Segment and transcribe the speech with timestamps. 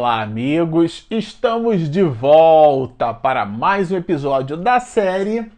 [0.00, 1.06] Olá, amigos!
[1.10, 5.52] Estamos de volta para mais um episódio da série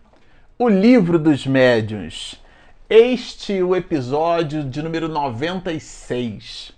[0.58, 2.42] O Livro dos Médiuns.
[2.90, 6.72] Este é o episódio de número 96.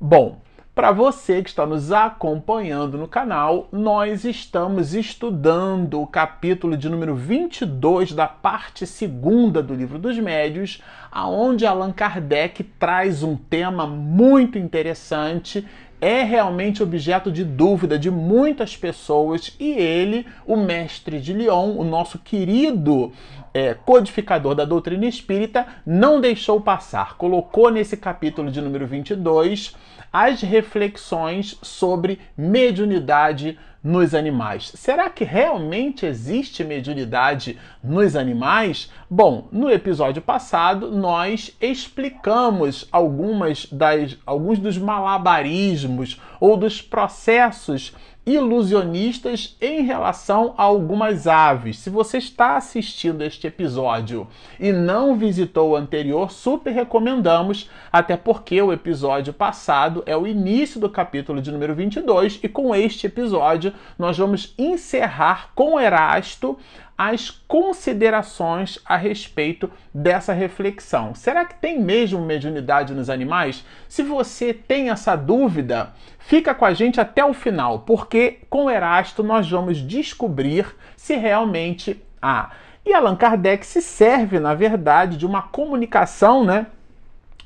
[0.00, 0.38] Bom,
[0.72, 7.16] para você que está nos acompanhando no canal, nós estamos estudando o capítulo de número
[7.16, 10.80] 22 da parte segunda do Livro dos Médios,
[11.10, 15.66] aonde Allan Kardec traz um tema muito interessante
[16.00, 21.84] é realmente objeto de dúvida de muitas pessoas e ele, o mestre de Lyon, o
[21.84, 23.12] nosso querido
[23.52, 27.16] é, codificador da doutrina espírita, não deixou passar.
[27.16, 29.76] Colocou nesse capítulo de número 22
[30.12, 34.72] as reflexões sobre mediunidade nos animais.
[34.74, 38.90] Será que realmente existe mediunidade nos animais?
[39.08, 47.94] Bom, no episódio passado nós explicamos algumas das alguns dos malabarismos ou dos processos
[48.34, 51.78] ilusionistas em relação a algumas aves.
[51.78, 54.26] Se você está assistindo este episódio
[54.58, 60.80] e não visitou o anterior, super recomendamos, até porque o episódio passado é o início
[60.80, 66.58] do capítulo de número 22 e com este episódio nós vamos encerrar com Erasto
[67.02, 71.14] as considerações a respeito dessa reflexão.
[71.14, 73.64] Será que tem mesmo mediunidade nos animais?
[73.88, 79.22] Se você tem essa dúvida, fica com a gente até o final, porque com Erasto
[79.22, 82.50] nós vamos descobrir se realmente há.
[82.84, 86.66] E Allan Kardec se serve, na verdade, de uma comunicação, né?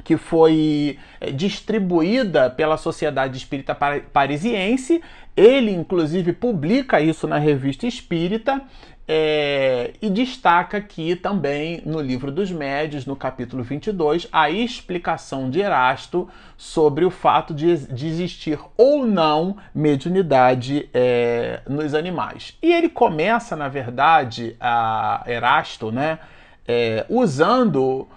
[0.02, 5.02] Que foi eh, distribuída pela Sociedade Espírita Parisiense.
[5.36, 8.62] Ele, inclusive, publica isso na Revista Espírita
[9.06, 15.60] é, e destaca aqui também no livro dos médios, no capítulo 22, a explicação de
[15.60, 22.56] Erasto sobre o fato de, de existir ou não mediunidade é, nos animais.
[22.62, 26.18] E ele começa, na verdade, a Erasto, né,
[26.66, 28.08] é, usando,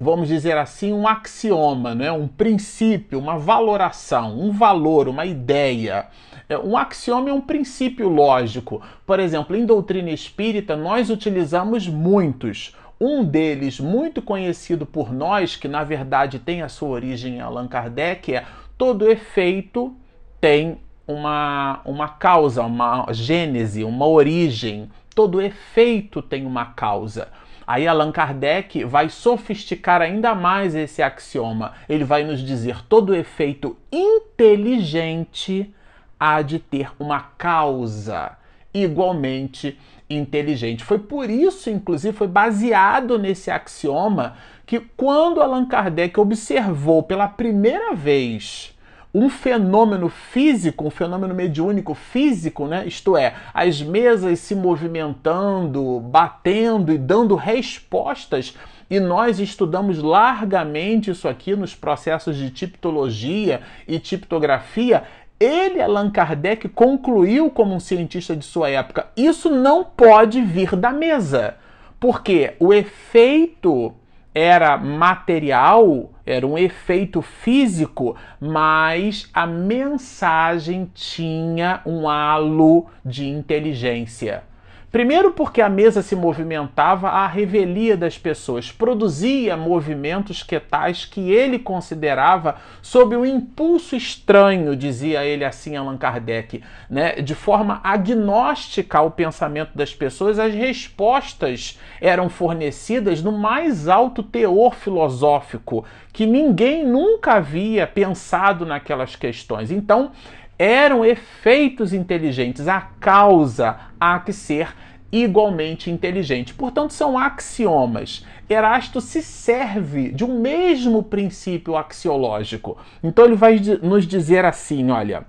[0.00, 6.08] vamos dizer assim, um axioma, né, um princípio, uma valoração, um valor, uma ideia
[6.50, 8.82] é, um axioma é um princípio lógico.
[9.06, 12.74] Por exemplo, em doutrina espírita, nós utilizamos muitos.
[13.00, 17.68] Um deles, muito conhecido por nós, que na verdade tem a sua origem em Allan
[17.68, 18.44] Kardec, é
[18.76, 19.94] todo efeito
[20.40, 24.90] tem uma, uma causa, uma gênese, uma origem.
[25.14, 27.28] Todo efeito tem uma causa.
[27.70, 31.74] Aí Allan Kardec vai sofisticar ainda mais esse axioma.
[31.88, 35.72] Ele vai nos dizer todo efeito inteligente
[36.18, 38.36] há de ter uma causa
[38.74, 39.78] igualmente
[40.10, 40.82] inteligente.
[40.82, 44.34] Foi por isso, inclusive, foi baseado nesse axioma
[44.66, 48.76] que quando Allan Kardec observou pela primeira vez
[49.12, 52.84] um fenômeno físico, um fenômeno mediúnico físico, né?
[52.86, 58.56] isto é, as mesas se movimentando, batendo e dando respostas,
[58.88, 65.04] e nós estudamos largamente isso aqui nos processos de tipologia e tiptografia,
[65.38, 70.92] ele, Allan Kardec, concluiu como um cientista de sua época: isso não pode vir da
[70.92, 71.56] mesa,
[71.98, 73.94] porque o efeito
[74.34, 84.44] era material, era um efeito físico, mas a mensagem tinha um halo de inteligência.
[84.90, 91.30] Primeiro, porque a mesa se movimentava à revelia das pessoas, produzia movimentos que tais que
[91.30, 97.22] ele considerava sob um impulso estranho, dizia ele assim Allan Kardec, né?
[97.22, 104.74] de forma agnóstica ao pensamento das pessoas, as respostas eram fornecidas no mais alto teor
[104.74, 109.70] filosófico, que ninguém nunca havia pensado naquelas questões.
[109.70, 110.10] Então,
[110.60, 114.76] eram efeitos inteligentes, a causa há que ser
[115.10, 116.52] igualmente inteligente.
[116.52, 118.26] Portanto, são axiomas.
[118.46, 122.76] Erasto se serve de um mesmo princípio axiológico.
[123.02, 125.24] Então, ele vai nos dizer assim: olha,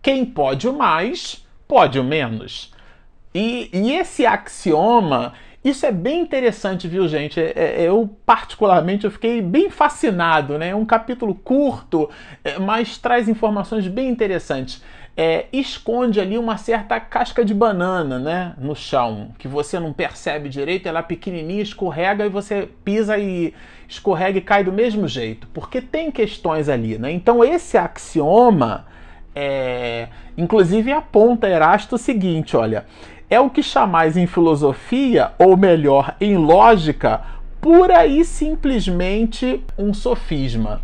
[0.00, 2.72] quem pode o mais, pode o menos.
[3.34, 7.38] E, e esse axioma isso é bem interessante, viu, gente?
[7.38, 10.70] É, é, eu, particularmente, eu fiquei bem fascinado, né?
[10.70, 12.08] É um capítulo curto,
[12.42, 14.82] é, mas traz informações bem interessantes.
[15.14, 18.54] É, esconde ali uma certa casca de banana, né?
[18.56, 23.52] No chão, que você não percebe direito, ela é pequenininha, escorrega e você pisa e
[23.86, 27.10] escorrega e cai do mesmo jeito, porque tem questões ali, né?
[27.10, 28.86] Então, esse axioma,
[29.34, 30.08] é,
[30.38, 32.86] inclusive, aponta Erasto o seguinte: olha
[33.30, 37.22] é o que chamais em filosofia, ou melhor, em lógica,
[37.60, 40.82] pura e simplesmente um sofisma.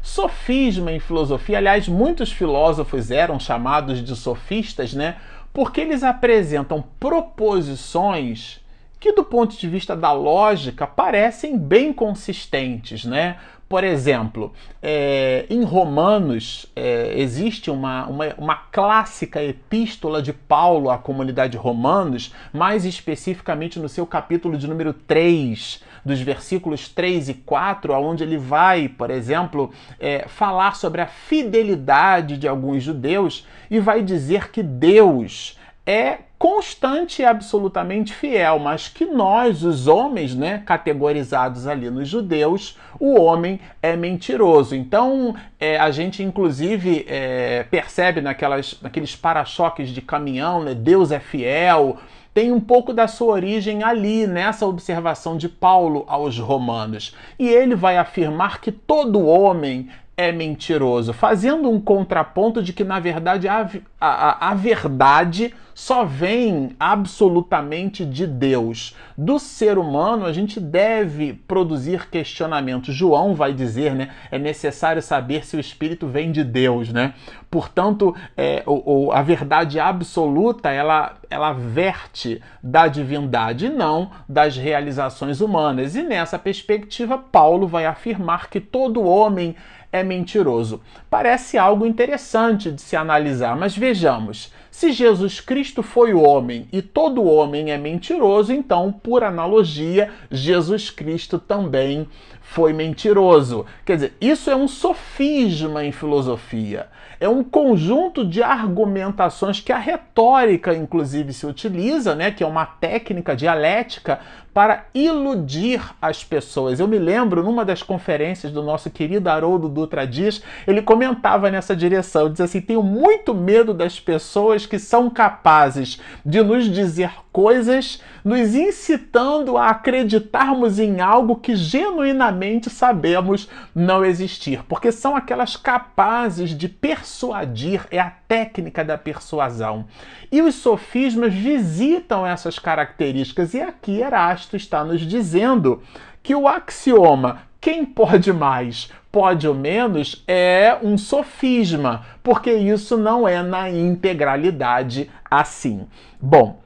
[0.00, 5.16] Sofisma em filosofia, aliás, muitos filósofos eram chamados de sofistas, né?
[5.52, 8.60] Porque eles apresentam proposições
[9.00, 13.38] que, do ponto de vista da lógica, parecem bem consistentes, né?
[13.68, 20.96] Por exemplo, é, em Romanos é, existe uma, uma, uma, clássica epístola de Paulo à
[20.96, 27.92] comunidade Romanos, mais especificamente no seu capítulo de número 3, dos versículos 3 e 4,
[27.92, 34.02] onde ele vai, por exemplo, é, falar sobre a fidelidade de alguns judeus e vai
[34.02, 35.57] dizer que Deus
[35.88, 42.76] é constante e absolutamente fiel, mas que nós, os homens, né, categorizados ali nos judeus,
[43.00, 44.74] o homem é mentiroso.
[44.76, 51.18] Então, é, a gente inclusive é, percebe naquelas, naqueles para-choques de caminhão, né, Deus é
[51.18, 51.96] fiel,
[52.34, 57.16] tem um pouco da sua origem ali, nessa observação de Paulo aos Romanos.
[57.38, 59.88] E ele vai afirmar que todo homem
[60.18, 63.70] é mentiroso, fazendo um contraponto de que, na verdade, a,
[64.00, 68.96] a, a, verdade só vem absolutamente de Deus.
[69.16, 72.92] Do ser humano, a gente deve produzir questionamentos.
[72.92, 74.10] João vai dizer, né?
[74.28, 77.14] É necessário saber se o Espírito vem de Deus, né?
[77.48, 85.40] Portanto, é, o, o, a verdade absoluta, ela, ela verte da divindade não das realizações
[85.40, 85.94] humanas.
[85.94, 89.54] E nessa perspectiva, Paulo vai afirmar que todo homem
[89.92, 90.80] é mentiroso.
[91.08, 94.52] Parece algo interessante de se analisar, mas vejamos.
[94.78, 100.88] Se Jesus Cristo foi o homem e todo homem é mentiroso, então, por analogia, Jesus
[100.88, 102.06] Cristo também
[102.40, 103.66] foi mentiroso.
[103.84, 106.86] Quer dizer, isso é um sofisma em filosofia.
[107.20, 112.64] É um conjunto de argumentações que a retórica, inclusive, se utiliza, né, que é uma
[112.64, 114.20] técnica dialética
[114.54, 116.80] para iludir as pessoas.
[116.80, 121.76] Eu me lembro, numa das conferências do nosso querido Haroldo Dutra Dias, ele comentava nessa
[121.76, 128.00] direção, diz assim: tenho muito medo das pessoas que são capazes de nos dizer coisas,
[128.24, 136.50] nos incitando a acreditarmos em algo que genuinamente sabemos não existir, porque são aquelas capazes
[136.50, 139.86] de persuadir, é a técnica da persuasão.
[140.30, 145.82] E os sofismas visitam essas características, e aqui Erasto está nos dizendo
[146.22, 153.26] que o axioma quem pode mais, pode ou menos, é um sofisma, porque isso não
[153.26, 155.86] é na integralidade assim.
[156.20, 156.60] Bom,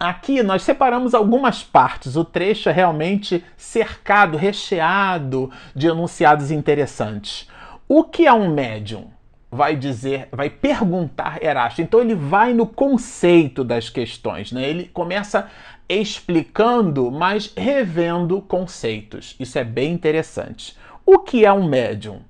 [0.00, 2.16] Aqui nós separamos algumas partes.
[2.16, 7.46] O trecho é realmente cercado, recheado de enunciados interessantes.
[7.86, 9.08] O que é um médium?
[9.50, 11.82] Vai dizer, vai perguntar Erasto.
[11.82, 14.62] Então ele vai no conceito das questões, né?
[14.62, 15.50] Ele começa
[15.90, 19.34] explicando, mas revendo conceitos.
[19.40, 20.76] Isso é bem interessante.
[21.04, 22.20] O que é um médium?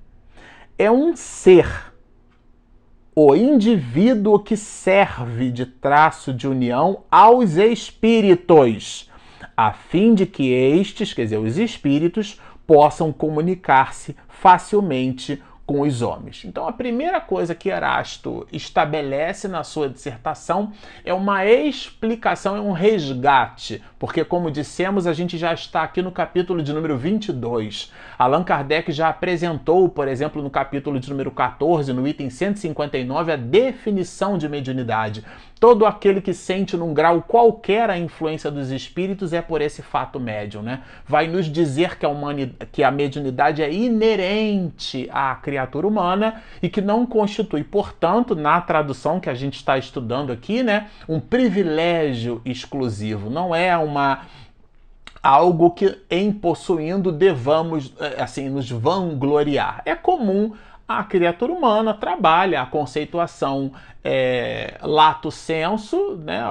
[0.77, 1.91] É um ser
[3.13, 9.11] o indivíduo que serve de traço de união aos espíritos,
[9.55, 16.43] a fim de que estes, quer dizer, os espíritos, possam comunicar-se facilmente com os homens.
[16.43, 20.73] Então, a primeira coisa que Erasto estabelece na sua dissertação
[21.05, 26.11] é uma explicação, é um resgate, porque, como dissemos, a gente já está aqui no
[26.11, 27.89] capítulo de número 22.
[28.19, 33.37] Allan Kardec já apresentou, por exemplo, no capítulo de número 14, no item 159, a
[33.37, 35.23] definição de mediunidade.
[35.61, 40.19] Todo aquele que sente num grau qualquer a influência dos espíritos é por esse fato
[40.19, 40.81] médium, né?
[41.07, 46.67] Vai nos dizer que a, humanidade, que a mediunidade é inerente à criatura humana e
[46.67, 52.41] que não constitui, portanto, na tradução que a gente está estudando aqui, né, um privilégio
[52.43, 53.29] exclusivo.
[53.29, 54.21] Não é uma
[55.21, 59.83] algo que em possuindo devamos eh, assim nos vangloriar.
[59.85, 60.53] É comum
[60.87, 63.71] a criatura humana trabalha a conceituação
[64.03, 66.41] é, lato senso, né,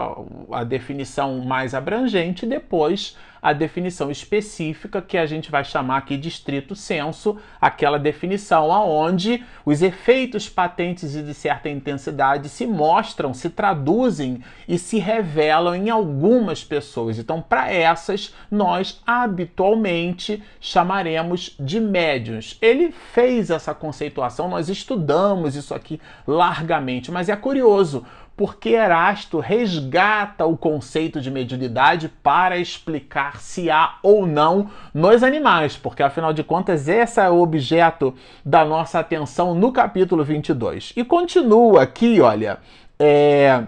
[0.52, 6.28] a definição mais abrangente, depois a definição específica que a gente vai chamar aqui de
[6.28, 13.48] estrito senso, aquela definição aonde os efeitos patentes e de certa intensidade se mostram, se
[13.48, 17.18] traduzem e se revelam em algumas pessoas.
[17.18, 22.58] Então, para essas, nós habitualmente chamaremos de médiuns.
[22.60, 28.04] Ele fez essa conceituação, nós estudamos isso aqui largamente, mas é curioso
[28.40, 35.76] porque Erasto resgata o conceito de mediunidade para explicar se há ou não nos animais,
[35.76, 40.94] porque afinal de contas esse é o objeto da nossa atenção no capítulo 22.
[40.96, 42.60] E continua aqui, olha,
[42.98, 43.62] é,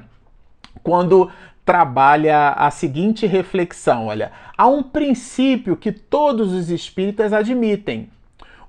[0.82, 1.30] quando
[1.66, 8.08] trabalha a seguinte reflexão, olha, há um princípio que todos os espíritas admitem.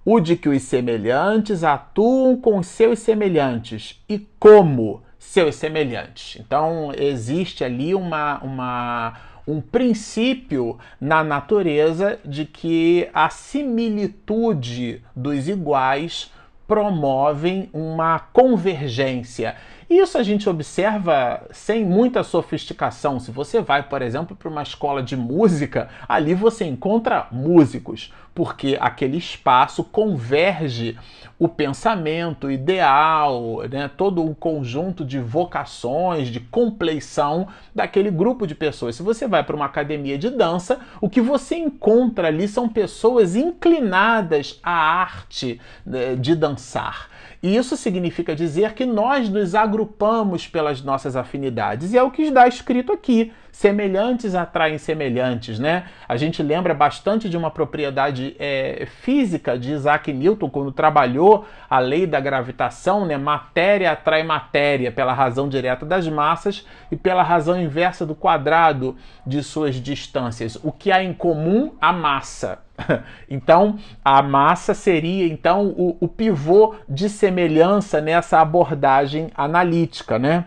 [0.06, 6.40] O de que os semelhantes atuam com seus semelhantes e como seus semelhantes.
[6.40, 9.14] Então, existe ali uma, uma,
[9.48, 16.32] um princípio na natureza de que a similitude dos iguais
[16.68, 19.56] promovem uma convergência.
[19.90, 23.20] Isso a gente observa sem muita sofisticação.
[23.20, 28.78] Se você vai, por exemplo, para uma escola de música, ali você encontra músicos, porque
[28.80, 30.98] aquele espaço converge
[31.38, 38.96] o pensamento ideal, né, todo um conjunto de vocações, de compleição daquele grupo de pessoas.
[38.96, 43.36] Se você vai para uma academia de dança, o que você encontra ali são pessoas
[43.36, 47.10] inclinadas à arte né, de dançar.
[47.42, 51.92] E isso significa dizer que nós nos agrupamos pelas nossas afinidades.
[51.92, 53.34] E é o que está escrito aqui.
[53.54, 55.86] Semelhantes atraem semelhantes, né?
[56.10, 61.78] A gente lembra bastante de uma propriedade é, física de Isaac Newton, quando trabalhou a
[61.78, 63.16] lei da gravitação, né?
[63.16, 69.44] Matéria atrai matéria pela razão direta das massas e pela razão inversa do quadrado de
[69.44, 70.58] suas distâncias.
[70.64, 71.76] O que há em comum?
[71.80, 72.60] A massa.
[73.30, 80.46] Então, a massa seria então o, o pivô de semelhança nessa abordagem analítica, né?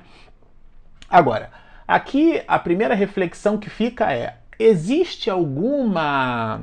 [1.08, 1.50] Agora,
[1.86, 6.62] aqui a primeira reflexão que fica é: existe alguma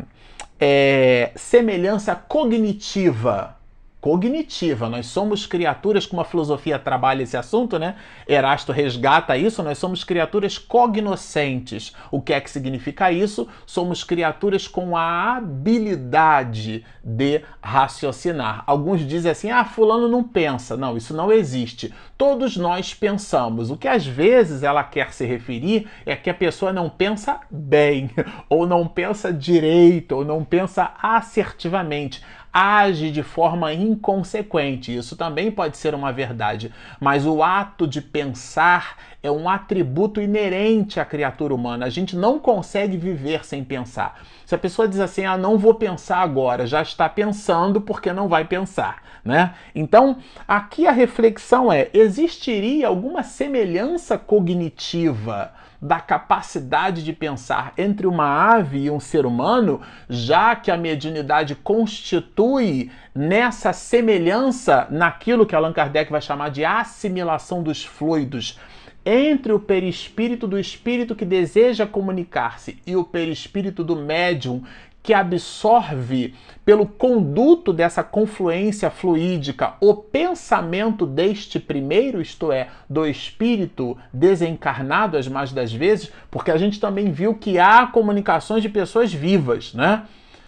[0.60, 3.58] é, semelhança cognitiva
[4.04, 4.90] cognitiva.
[4.90, 7.96] Nós somos criaturas, como a filosofia trabalha esse assunto, né?
[8.28, 11.96] Erasto resgata isso, nós somos criaturas cognoscentes.
[12.12, 13.48] O que é que significa isso?
[13.66, 18.66] Somos criaturas com a habilidade de raciocinar.
[18.68, 20.76] Alguns dizem assim: ah, fulano não pensa.
[20.76, 21.94] Não, isso não existe.
[22.18, 23.72] Todos nós pensamos.
[23.72, 28.10] O que às vezes ela quer se referir é que a pessoa não pensa bem,
[28.50, 32.22] ou não pensa direito, ou não pensa assertivamente
[32.54, 34.96] age de forma inconsequente.
[34.96, 41.00] Isso também pode ser uma verdade, mas o ato de pensar é um atributo inerente
[41.00, 41.86] à criatura humana.
[41.86, 44.22] A gente não consegue viver sem pensar.
[44.46, 48.28] Se a pessoa diz assim, ah, não vou pensar agora, já está pensando porque não
[48.28, 49.56] vai pensar, né?
[49.74, 50.18] Então,
[50.48, 55.52] aqui a reflexão é: existiria alguma semelhança cognitiva?
[55.84, 61.56] Da capacidade de pensar entre uma ave e um ser humano, já que a mediunidade
[61.56, 68.58] constitui nessa semelhança naquilo que Allan Kardec vai chamar de assimilação dos fluidos
[69.06, 74.64] entre o perispírito do espírito que deseja comunicar-se e o perispírito do médium
[75.04, 76.34] que absorve
[76.66, 85.28] pelo conduto dessa confluência fluídica o pensamento deste primeiro, isto é, do espírito desencarnado as
[85.28, 90.04] mais das vezes, porque a gente também viu que há comunicações de pessoas vivas, né?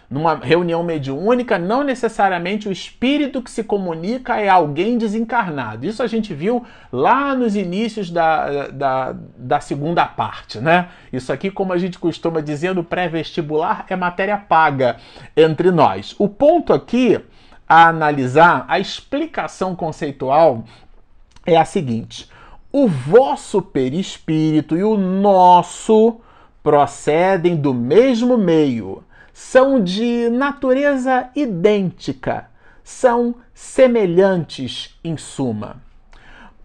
[0.08, 5.84] Numa reunião mediúnica, não necessariamente o espírito que se comunica é alguém desencarnado.
[5.84, 10.88] Isso a gente viu lá nos inícios da, da, da segunda parte, né?
[11.12, 14.96] Isso aqui, como a gente costuma dizer no pré-vestibular, é matéria paga
[15.36, 16.14] entre nós.
[16.18, 17.20] O ponto aqui
[17.68, 20.64] a analisar, a explicação conceitual
[21.44, 22.30] é a seguinte:
[22.72, 26.20] o vosso perispírito e o nosso
[26.62, 29.02] procedem do mesmo meio
[29.38, 32.48] são de natureza idêntica,
[32.82, 35.76] são semelhantes em suma.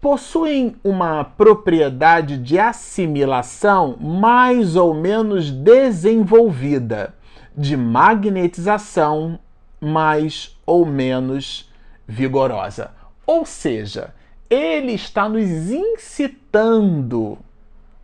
[0.00, 7.14] Possuem uma propriedade de assimilação mais ou menos desenvolvida,
[7.54, 9.38] de magnetização
[9.78, 11.70] mais ou menos
[12.08, 12.92] vigorosa.
[13.26, 14.14] Ou seja,
[14.48, 17.38] ele está nos incitando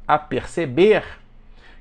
[0.07, 1.05] a perceber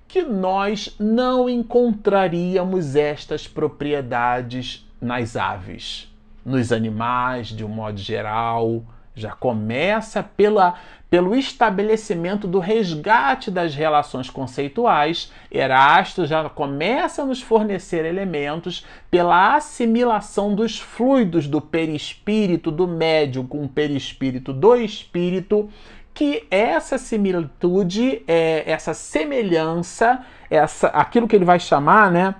[0.07, 6.11] que nós não encontraríamos estas propriedades nas aves,
[6.45, 8.83] nos animais, de um modo geral.
[9.13, 10.75] Já começa pela,
[11.09, 15.31] pelo estabelecimento do resgate das relações conceituais.
[15.51, 23.45] Erasto já começa a nos fornecer elementos pela assimilação dos fluidos do perispírito do médium
[23.45, 25.67] com o perispírito do espírito
[26.17, 32.33] que essa similitude, é, essa semelhança, essa, aquilo que ele vai chamar, né,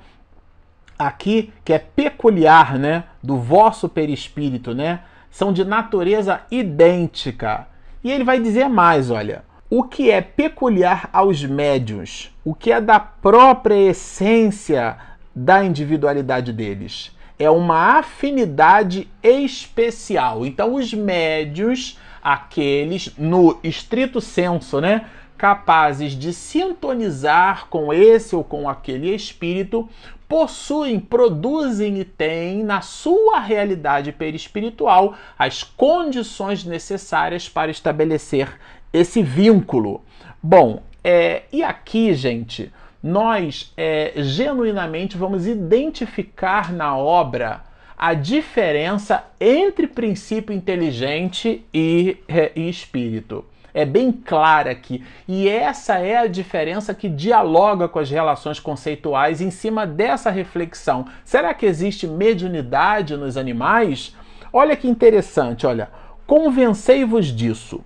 [0.97, 7.67] aqui, que é peculiar, né, do vosso perispírito, né, são de natureza idêntica.
[8.03, 12.81] E ele vai dizer mais, olha, o que é peculiar aos médios, o que é
[12.81, 14.97] da própria essência
[15.35, 20.47] da individualidade deles, é uma afinidade especial.
[20.47, 25.05] Então, os médios aqueles, no estrito senso, né?
[25.37, 29.87] capazes de sintonizar com esse ou com aquele espírito,
[30.27, 38.59] possuem, produzem e têm na sua realidade perispiritual as condições necessárias para estabelecer
[38.91, 40.01] esse vínculo.
[40.41, 47.61] Bom, é, e aqui, gente, nós é, genuinamente vamos identificar na obra
[47.97, 52.17] a diferença entre princípio inteligente e,
[52.55, 53.43] e espírito
[53.77, 55.03] é bem clara aqui.
[55.27, 61.05] E essa é a diferença que dialoga com as relações conceituais em cima dessa reflexão.
[61.23, 64.15] Será que existe mediunidade nos animais?
[64.51, 65.91] Olha que interessante, olha.
[66.25, 67.81] Convencei-vos disso.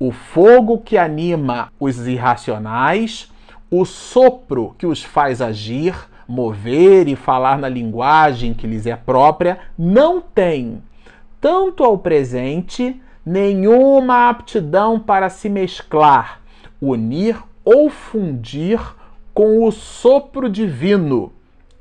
[0.00, 3.32] O fogo que anima os irracionais,
[3.70, 5.94] o sopro que os faz agir,
[6.28, 10.82] mover e falar na linguagem que lhes é própria, não tem,
[11.40, 16.40] tanto ao presente nenhuma aptidão para se mesclar,
[16.80, 18.80] unir ou fundir
[19.34, 21.32] com o sopro divino,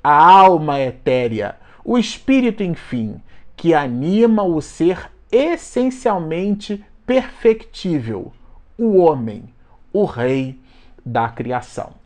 [0.03, 3.21] a alma etérea, o espírito, enfim,
[3.55, 8.31] que anima o ser essencialmente perfectível,
[8.77, 9.43] o homem,
[9.93, 10.59] o rei
[11.05, 12.04] da criação.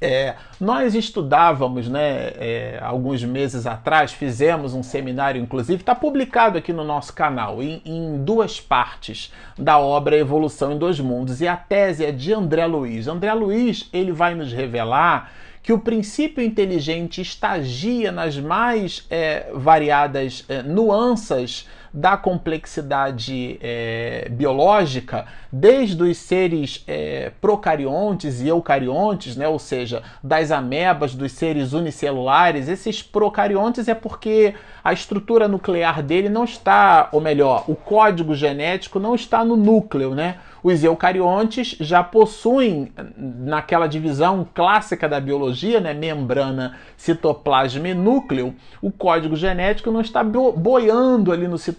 [0.00, 6.72] É, nós estudávamos, né, é, alguns meses atrás, fizemos um seminário, inclusive, está publicado aqui
[6.72, 11.40] no nosso canal, em, em, duas partes da obra Evolução em Dois Mundos.
[11.40, 13.08] E a tese é de André Luiz.
[13.08, 20.44] André Luiz ele vai nos revelar que o princípio inteligente estagia nas mais é, variadas
[20.48, 29.58] é, nuances da complexidade é, biológica, desde os seres é, procariontes e eucariontes, né, ou
[29.58, 32.68] seja, das amebas, dos seres unicelulares.
[32.68, 34.54] Esses procariontes é porque
[34.84, 40.14] a estrutura nuclear dele não está, ou melhor, o código genético não está no núcleo,
[40.14, 40.36] né?
[40.62, 48.90] Os eucariontes já possuem, naquela divisão clássica da biologia, né, membrana, citoplasma e núcleo, o
[48.90, 51.77] código genético não está boiando ali no citoplasma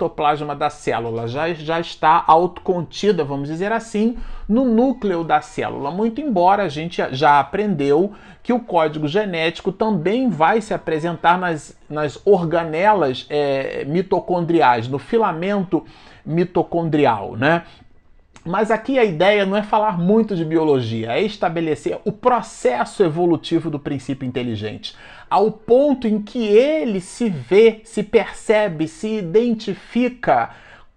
[0.58, 5.92] da célula, já, já está autocontida, vamos dizer assim, no núcleo da célula.
[5.92, 11.78] Muito embora a gente já aprendeu que o código genético também vai se apresentar nas,
[11.90, 15.84] nas organelas é, mitocondriais, no filamento
[16.26, 17.64] mitocondrial, né?
[18.46, 23.70] Mas aqui a ideia não é falar muito de biologia, é estabelecer o processo evolutivo
[23.70, 24.96] do princípio inteligente,
[25.30, 30.50] ao ponto em que ele se vê, se percebe, se identifica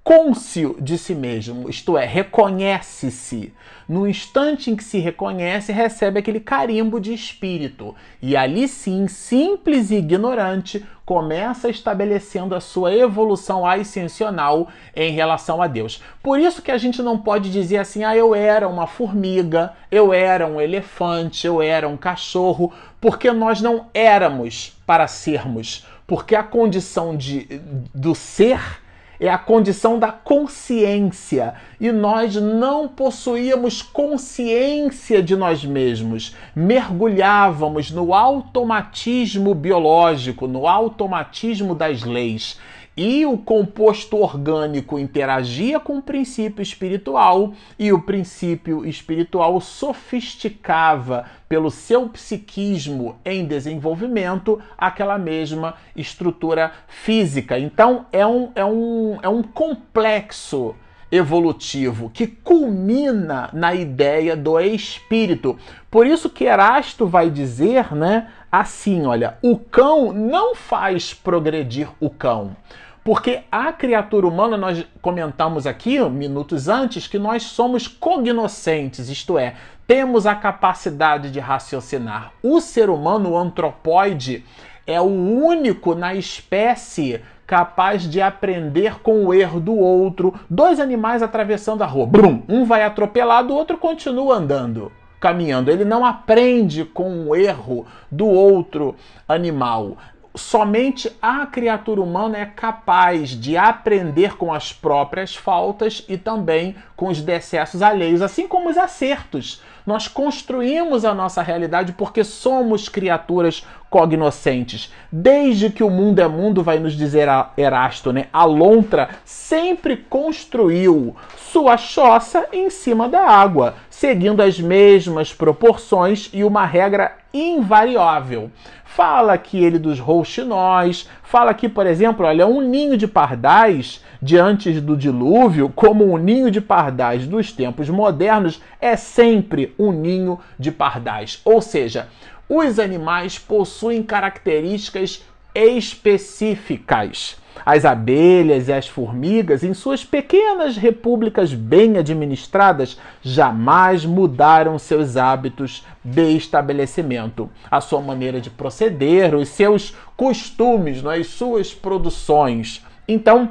[0.04, 3.52] côncio de si mesmo, isto é, reconhece-se.
[3.88, 7.94] No instante em que se reconhece, recebe aquele carimbo de espírito.
[8.20, 15.66] E ali sim, simples e ignorante, começa estabelecendo a sua evolução ascensional em relação a
[15.66, 16.02] Deus.
[16.22, 20.12] Por isso que a gente não pode dizer assim: ah, eu era uma formiga, eu
[20.12, 25.86] era um elefante, eu era um cachorro, porque nós não éramos para sermos.
[26.06, 27.60] Porque a condição de,
[27.94, 28.81] do ser
[29.22, 31.54] é a condição da consciência.
[31.80, 36.34] E nós não possuíamos consciência de nós mesmos.
[36.56, 42.58] Mergulhávamos no automatismo biológico, no automatismo das leis
[42.96, 51.70] e o composto orgânico interagia com o princípio espiritual e o princípio espiritual sofisticava pelo
[51.70, 57.58] seu psiquismo em desenvolvimento aquela mesma estrutura física.
[57.58, 60.74] Então é um, é um, é um complexo
[61.12, 65.58] evolutivo que culmina na ideia do espírito.
[65.90, 72.08] Por isso que Erasto vai dizer, né, assim, olha, o cão não faz progredir o
[72.08, 72.56] cão.
[73.04, 79.56] Porque a criatura humana, nós comentamos aqui minutos antes que nós somos cognoscentes, isto é,
[79.86, 82.32] temos a capacidade de raciocinar.
[82.42, 84.44] O ser humano, o antropóide,
[84.86, 87.20] é o único na espécie
[87.52, 90.32] capaz de aprender com o erro do outro.
[90.48, 95.70] Dois animais atravessando a rua, brum, um vai atropelado, o outro continua andando, caminhando.
[95.70, 98.96] Ele não aprende com o erro do outro
[99.28, 99.98] animal.
[100.34, 107.08] Somente a criatura humana é capaz de aprender com as próprias faltas e também com
[107.08, 109.62] os decessos alheios, assim como os acertos.
[109.86, 114.90] Nós construímos a nossa realidade porque somos criaturas cognoscentes.
[115.10, 118.28] Desde que o mundo é mundo, vai nos dizer Erasto, né?
[118.32, 126.42] A lontra sempre construiu sua choça em cima da água, seguindo as mesmas proporções e
[126.42, 128.50] uma regra invariável.
[128.94, 134.36] Fala aqui ele dos rouxinóis, fala aqui, por exemplo, olha, um ninho de pardais de
[134.36, 140.38] antes do dilúvio, como um ninho de pardais dos tempos modernos, é sempre um ninho
[140.58, 141.40] de pardais.
[141.42, 142.08] Ou seja,
[142.46, 147.36] os animais possuem características específicas.
[147.64, 155.84] As abelhas e as formigas, em suas pequenas repúblicas bem administradas, jamais mudaram seus hábitos
[156.04, 162.84] de estabelecimento, a sua maneira de proceder, os seus costumes, as suas produções.
[163.06, 163.50] Então,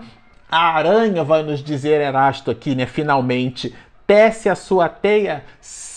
[0.50, 3.74] a aranha vai nos dizer Erasto aqui, né, finalmente,
[4.06, 5.44] tece a sua teia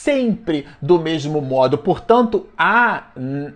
[0.04, 1.78] sempre do mesmo modo.
[1.78, 3.04] Portanto, há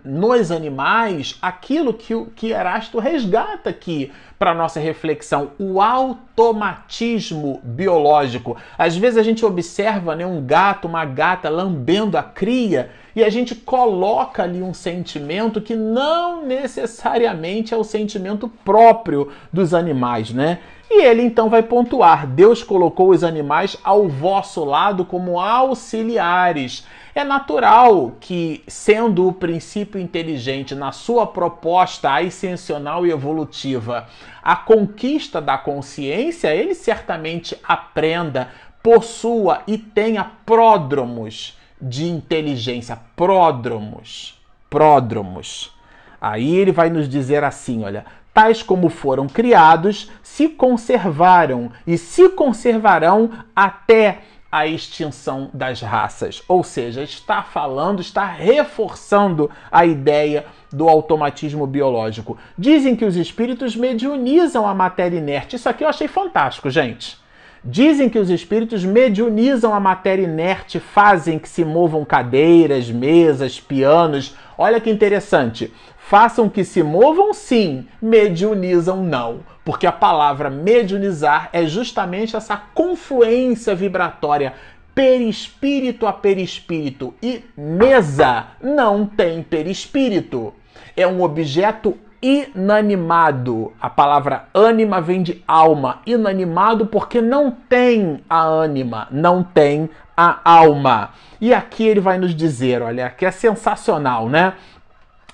[0.02, 8.56] nos animais aquilo que, que Erasto resgata aqui para nossa reflexão, o automatismo biológico.
[8.78, 13.28] Às vezes a gente observa né, um gato, uma gata lambendo a cria e a
[13.28, 20.61] gente coloca ali um sentimento que não necessariamente é o sentimento próprio dos animais, né?
[20.90, 26.87] E ele então vai pontuar: Deus colocou os animais ao vosso lado como auxiliares.
[27.14, 34.07] É natural que, sendo o princípio inteligente na sua proposta ascensional e evolutiva,
[34.42, 38.48] a conquista da consciência, ele certamente aprenda,
[38.83, 42.98] possua e tenha pródromos de inteligência.
[43.14, 44.40] Pródromos.
[44.70, 45.74] Pródromos.
[46.20, 48.05] Aí ele vai nos dizer assim: olha,
[48.38, 54.20] tais como foram criados, se conservaram e se conservarão até
[54.51, 56.40] a extinção das raças.
[56.46, 62.38] Ou seja, está falando, está reforçando a ideia do automatismo biológico.
[62.57, 65.57] Dizem que os espíritos mediunizam a matéria inerte.
[65.57, 67.17] Isso aqui eu achei fantástico, gente.
[67.64, 74.37] Dizem que os espíritos mediunizam a matéria inerte, fazem que se movam cadeiras, mesas, pianos.
[74.57, 75.73] Olha que interessante.
[75.97, 79.40] Façam que se movam sim, mediunizam não.
[79.64, 84.55] Porque a palavra mediunizar é justamente essa confluência vibratória
[84.94, 87.14] perispírito a perispírito.
[87.23, 90.53] E mesa não tem perispírito.
[90.97, 93.72] É um objeto inanimado.
[93.81, 96.00] A palavra ânima vem de alma.
[96.07, 101.11] Inanimado porque não tem a ânima, não tem a alma.
[101.40, 104.54] E aqui ele vai nos dizer, olha, que é sensacional, né?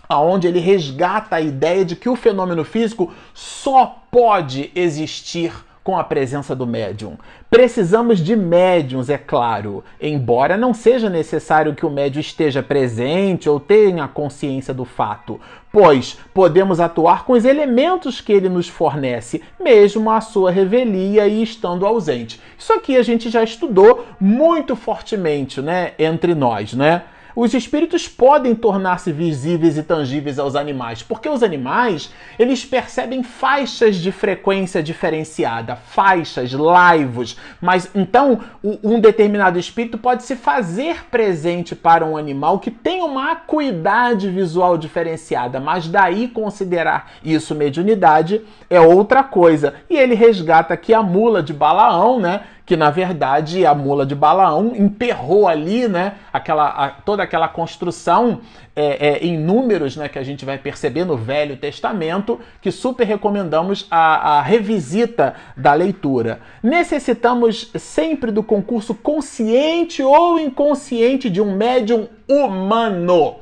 [0.08, 5.52] aonde ele resgata a ideia de que o fenômeno físico só pode existir
[5.84, 7.18] com a presença do médium.
[7.50, 13.60] Precisamos de médiums, é claro, embora não seja necessário que o médium esteja presente ou
[13.60, 15.38] tenha consciência do fato,
[15.70, 21.42] pois podemos atuar com os elementos que ele nos fornece, mesmo a sua revelia e
[21.42, 22.40] estando ausente.
[22.58, 27.02] Isso aqui a gente já estudou muito fortemente, né, entre nós, né?
[27.36, 33.96] Os espíritos podem tornar-se visíveis e tangíveis aos animais, porque os animais, eles percebem faixas
[33.96, 38.40] de frequência diferenciada, faixas, laivos, mas então
[38.82, 44.78] um determinado espírito pode se fazer presente para um animal que tem uma acuidade visual
[44.78, 49.74] diferenciada, mas daí considerar isso mediunidade é outra coisa.
[49.88, 52.42] E ele resgata aqui a mula de Balaão, né?
[52.66, 58.40] Que na verdade a mula de Balaão emperrou ali, né, aquela, a, toda aquela construção
[58.74, 63.06] é, é, em números, né, que a gente vai perceber no Velho Testamento, que super
[63.06, 66.40] recomendamos a, a revisita da leitura.
[66.62, 73.36] Necessitamos sempre do concurso consciente ou inconsciente de um médium humano.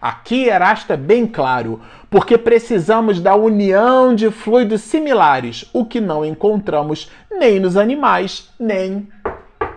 [0.00, 6.24] Aqui Erasto é bem claro, porque precisamos da união de fluidos similares, o que não
[6.24, 9.08] encontramos nem nos animais, nem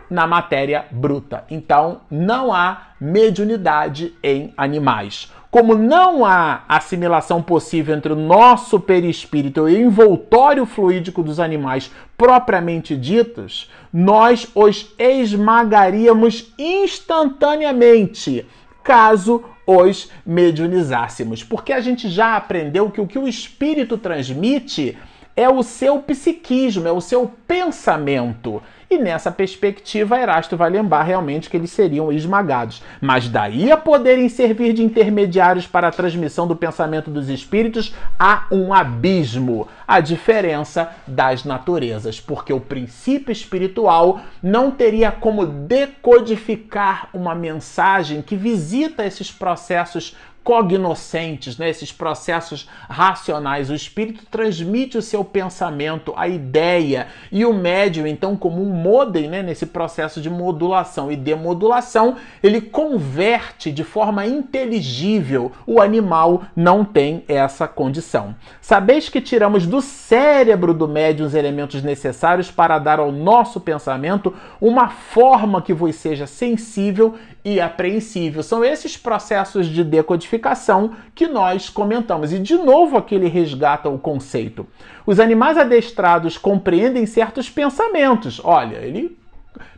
[0.10, 1.44] na matéria bruta.
[1.50, 5.32] Então, não há mediunidade em animais.
[5.50, 11.92] Como não há assimilação possível entre o nosso perispírito e o envoltório fluídico dos animais
[12.18, 18.46] propriamente ditos, nós os esmagaríamos instantaneamente
[18.82, 19.44] caso
[19.78, 21.44] os mediunizássemos.
[21.44, 24.98] Porque a gente já aprendeu que o que o espírito transmite
[25.36, 28.62] é o seu psiquismo, é o seu pensamento.
[28.92, 32.84] E nessa perspectiva, Erasto vai lembrar realmente que eles seriam esmagados.
[33.00, 38.48] Mas daí a poderem servir de intermediários para a transmissão do pensamento dos espíritos, há
[38.52, 39.66] um abismo.
[39.88, 48.36] A diferença das naturezas, porque o princípio espiritual não teria como decodificar uma mensagem que
[48.36, 53.70] visita esses processos cognoscentes, né, esses processos racionais.
[53.70, 59.30] O espírito transmite o seu pensamento, a ideia, e o médium, então, como um modem
[59.30, 65.52] né, nesse processo de modulação e demodulação, ele converte de forma inteligível.
[65.66, 68.36] O animal não tem essa condição.
[68.60, 74.34] Sabeis que tiramos do cérebro do médium os elementos necessários para dar ao nosso pensamento
[74.60, 78.44] uma forma que vos seja sensível e apreensível.
[78.44, 82.32] São esses processos de decodificação que nós comentamos.
[82.32, 84.66] E de novo aqui ele resgata o conceito.
[85.06, 88.40] Os animais adestrados compreendem certos pensamentos.
[88.44, 89.18] Olha, ele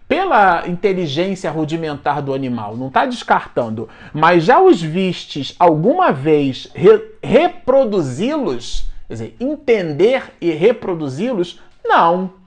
[0.08, 7.02] pela inteligência rudimentar do animal, não está descartando, mas já os vistes alguma vez re
[7.24, 12.43] reproduzi-los, quer dizer, entender e reproduzi-los, não.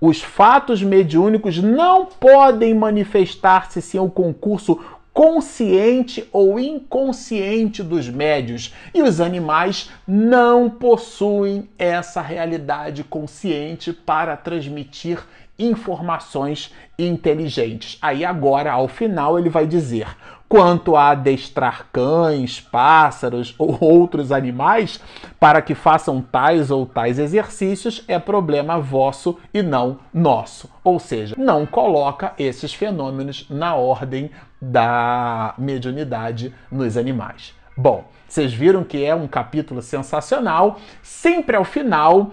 [0.00, 4.80] Os fatos mediúnicos não podem manifestar-se sem o concurso
[5.12, 15.18] consciente ou inconsciente dos médios, e os animais não possuem essa realidade consciente para transmitir
[15.58, 17.98] informações inteligentes.
[18.00, 20.06] Aí agora, ao final, ele vai dizer:
[20.48, 25.00] quanto a adestrar cães, pássaros ou outros animais
[25.38, 30.70] para que façam tais ou tais exercícios é problema vosso e não nosso.
[30.82, 34.30] Ou seja, não coloca esses fenômenos na ordem
[34.60, 37.54] da mediunidade nos animais.
[37.76, 40.80] Bom, vocês viram que é um capítulo sensacional.
[41.02, 42.32] Sempre ao final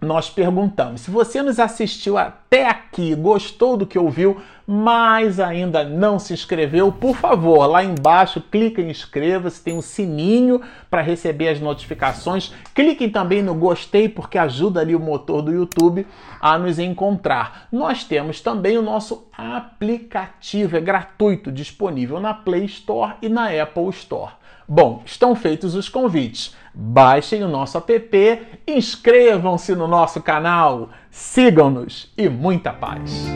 [0.00, 1.00] nós perguntamos.
[1.00, 6.90] Se você nos assistiu até aqui, gostou do que ouviu, mas ainda não se inscreveu,
[6.90, 12.52] por favor, lá embaixo clique em inscreva-se, tem um sininho para receber as notificações.
[12.74, 16.06] Cliquem também no gostei porque ajuda ali o motor do YouTube
[16.40, 17.68] a nos encontrar.
[17.70, 23.90] Nós temos também o nosso aplicativo, é gratuito, disponível na Play Store e na Apple
[23.90, 24.32] Store.
[24.66, 26.56] Bom, estão feitos os convites.
[26.72, 33.26] Baixem o nosso app, inscrevam-se no nosso canal, sigam-nos e muita paz!